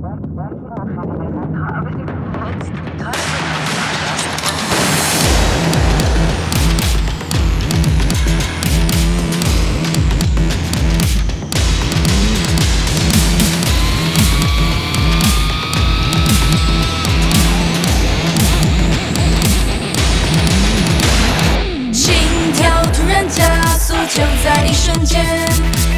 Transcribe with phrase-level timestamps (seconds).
[0.00, 0.08] 心
[22.54, 23.44] 跳突然加
[23.76, 25.22] 速，就在一瞬间，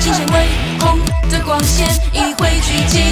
[0.00, 0.48] 精神微
[0.80, 0.98] 红
[1.30, 3.11] 的光线已汇聚。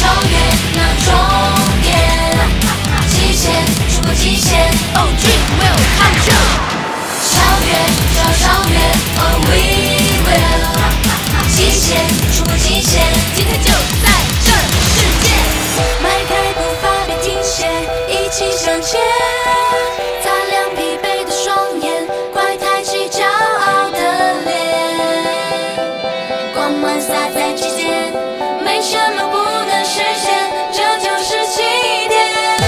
[0.22, 0.34] 越
[0.76, 1.06] 那终
[1.82, 1.92] 点，
[3.08, 3.42] 极限，
[3.90, 4.48] 触碰极限
[4.94, 6.48] ，Oh dream will come true。
[7.30, 7.32] 超
[7.64, 7.68] 越，
[8.12, 8.74] 就要超越
[9.20, 9.52] ，Oh we
[10.24, 10.66] will。
[11.54, 11.88] 极限，
[12.34, 12.92] 触碰极限，
[13.34, 13.70] 今天就
[14.02, 14.04] 在
[14.44, 14.46] 这
[14.94, 15.24] 世界。
[16.02, 17.66] 迈开步伐，别停歇，
[18.08, 19.00] 一起向前。
[20.22, 23.98] 擦亮疲惫的双眼，快抬起骄傲的
[24.44, 24.50] 脸。
[26.54, 28.12] 光芒洒在指尖，
[28.64, 29.43] 没什么不
[29.94, 30.26] 实现，
[30.72, 31.62] 这就是起
[32.08, 32.18] 点。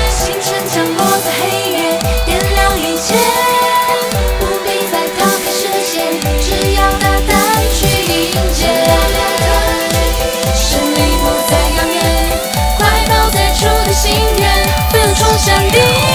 [0.08, 3.16] 星辰降落在黑夜，点亮一切。
[4.38, 6.06] 不必再逃开视线，
[6.40, 7.34] 只要大胆
[7.74, 8.60] 去迎接。
[10.54, 11.98] 胜利不再遥远，
[12.78, 14.04] 快跑最初的心
[14.38, 14.46] 愿，
[14.92, 16.05] 不用冲向顶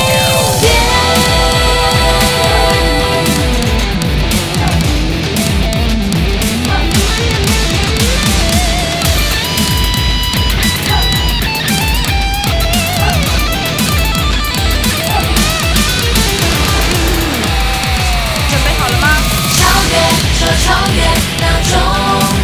[20.64, 21.02] 超越
[21.40, 21.72] 那终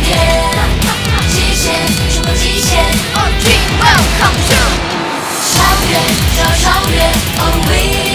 [0.03, 0.18] 点，
[1.29, 1.66] 极限，
[2.13, 2.79] 冲破极限。
[3.16, 4.56] Oh, dream, welcome to.
[5.53, 5.56] 超
[5.90, 5.91] 越，
[6.35, 6.96] 叫超越。
[7.40, 8.06] Oh, we.